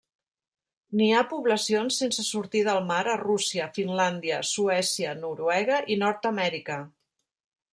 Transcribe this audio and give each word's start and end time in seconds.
N'hi 0.99 1.09
ha 1.17 1.19
poblacions 1.33 1.97
sense 2.03 2.25
sortida 2.29 2.73
al 2.73 2.81
mar 2.91 3.01
a 3.11 3.17
Rússia, 3.23 3.67
Finlàndia, 3.77 4.41
Suècia, 4.53 5.13
Noruega 5.27 5.83
i 5.95 5.99
Nord-amèrica. 6.07 6.81